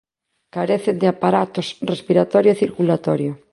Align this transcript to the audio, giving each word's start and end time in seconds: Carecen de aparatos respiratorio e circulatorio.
Carecen 0.55 0.95
de 1.01 1.07
aparatos 1.13 1.67
respiratorio 1.91 2.49
e 2.51 2.59
circulatorio. 2.63 3.31